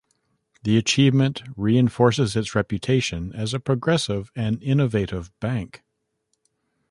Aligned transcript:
The 0.63 0.77
achievement 0.79 1.43
reinforces 1.55 2.35
its 2.35 2.55
reputation 2.55 3.31
as 3.35 3.53
a 3.53 3.59
Progressive 3.59 4.31
and 4.35 4.59
Innovative 4.63 5.31
bank. 5.39 5.83